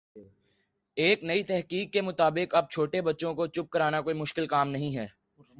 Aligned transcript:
ایک 0.97 1.23
نئی 1.23 1.43
تحقیق 1.43 1.91
کے 1.93 2.01
مطابق 2.01 2.55
اب 2.55 2.69
چھوٹے 2.71 3.01
بچوں 3.01 3.33
کو 3.35 3.47
چپ 3.47 3.69
کر 3.71 3.81
آنا 3.81 4.01
کوئی 4.01 4.15
مشکل 4.15 4.47
کام 4.47 4.69
نہیں 4.69 4.95
ہے 4.95 5.07